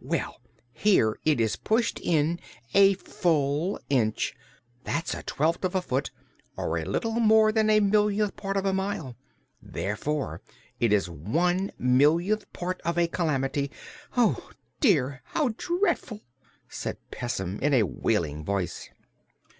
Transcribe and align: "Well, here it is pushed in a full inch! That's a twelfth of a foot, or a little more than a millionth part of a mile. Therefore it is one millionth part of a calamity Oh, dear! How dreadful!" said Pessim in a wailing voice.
"Well, 0.00 0.40
here 0.70 1.18
it 1.24 1.40
is 1.40 1.56
pushed 1.56 1.98
in 1.98 2.38
a 2.72 2.94
full 2.94 3.80
inch! 3.90 4.32
That's 4.84 5.12
a 5.12 5.24
twelfth 5.24 5.64
of 5.64 5.74
a 5.74 5.82
foot, 5.82 6.12
or 6.56 6.78
a 6.78 6.84
little 6.84 7.18
more 7.18 7.50
than 7.50 7.68
a 7.68 7.80
millionth 7.80 8.36
part 8.36 8.56
of 8.56 8.64
a 8.64 8.72
mile. 8.72 9.16
Therefore 9.60 10.40
it 10.78 10.92
is 10.92 11.10
one 11.10 11.72
millionth 11.80 12.44
part 12.52 12.80
of 12.82 12.96
a 12.96 13.08
calamity 13.08 13.72
Oh, 14.16 14.50
dear! 14.78 15.20
How 15.24 15.48
dreadful!" 15.58 16.20
said 16.68 16.98
Pessim 17.10 17.58
in 17.60 17.74
a 17.74 17.82
wailing 17.82 18.44
voice. 18.44 18.88